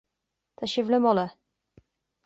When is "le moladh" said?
0.95-1.37